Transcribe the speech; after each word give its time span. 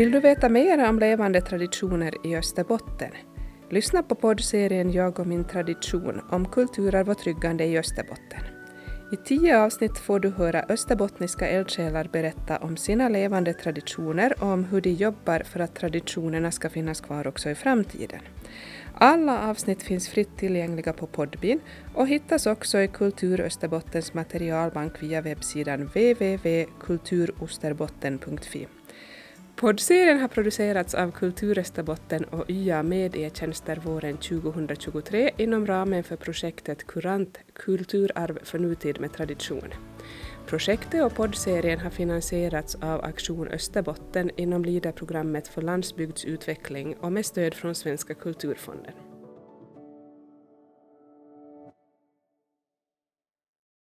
Vill 0.00 0.10
du 0.10 0.20
veta 0.20 0.48
mer 0.48 0.88
om 0.88 0.98
levande 0.98 1.40
traditioner 1.40 2.26
i 2.26 2.36
Österbotten? 2.36 3.10
Lyssna 3.70 4.02
på 4.02 4.14
poddserien 4.14 4.92
Jag 4.92 5.20
och 5.20 5.26
min 5.26 5.44
tradition 5.44 6.20
om 6.30 6.48
kulturarv 6.48 7.10
och 7.10 7.18
tryggande 7.18 7.64
i 7.64 7.78
Österbotten. 7.78 8.40
I 9.12 9.16
tio 9.16 9.58
avsnitt 9.58 9.98
får 9.98 10.20
du 10.20 10.30
höra 10.30 10.64
österbottniska 10.68 11.48
eldsjälar 11.48 12.08
berätta 12.12 12.58
om 12.58 12.76
sina 12.76 13.08
levande 13.08 13.52
traditioner 13.52 14.42
och 14.42 14.48
om 14.48 14.64
hur 14.64 14.80
de 14.80 14.90
jobbar 14.90 15.40
för 15.40 15.60
att 15.60 15.74
traditionerna 15.74 16.50
ska 16.50 16.70
finnas 16.70 17.00
kvar 17.00 17.26
också 17.26 17.50
i 17.50 17.54
framtiden. 17.54 18.20
Alla 18.94 19.50
avsnitt 19.50 19.82
finns 19.82 20.08
fritt 20.08 20.36
tillgängliga 20.36 20.92
på 20.92 21.06
Podbean 21.06 21.60
och 21.94 22.08
hittas 22.08 22.46
också 22.46 22.78
i 22.78 22.88
Kultur 22.88 23.40
Österbottens 23.40 24.14
materialbank 24.14 25.02
via 25.02 25.20
webbsidan 25.20 25.86
www.kulturosterbotten.fi. 25.86 28.66
Poddserien 29.60 30.20
har 30.20 30.28
producerats 30.28 30.94
av 30.94 31.10
Kultur 31.10 31.58
Österbotten 31.58 32.24
och 32.24 32.50
YA 32.50 32.82
Medietjänster 32.82 33.76
våren 33.76 34.16
2023 34.16 35.30
inom 35.36 35.66
ramen 35.66 36.04
för 36.04 36.16
projektet 36.16 36.86
Kurant 36.86 37.38
kulturarv 37.52 38.38
för 38.42 38.58
nutid 38.58 39.00
med 39.00 39.12
tradition. 39.12 39.74
Projektet 40.46 41.04
och 41.04 41.14
poddserien 41.14 41.80
har 41.80 41.90
finansierats 41.90 42.74
av 42.74 43.04
Aktion 43.04 43.48
Österbotten 43.48 44.30
inom 44.36 44.64
LIDA-programmet 44.64 45.48
för 45.48 45.62
landsbygdsutveckling 45.62 46.96
och 47.00 47.12
med 47.12 47.26
stöd 47.26 47.54
från 47.54 47.74
Svenska 47.74 48.14
kulturfonden. 48.14 49.09